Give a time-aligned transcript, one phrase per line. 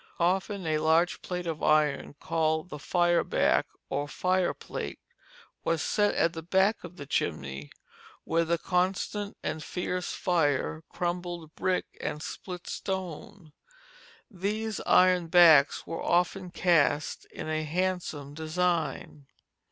[0.19, 4.97] Often a large plate of iron, called the fire back or fire plate,
[5.63, 7.69] was set at the back of the chimney,
[8.23, 13.53] where the constant and fierce fire crumbled brick and split stone.
[14.31, 19.27] These iron backs were often cast in a handsome design.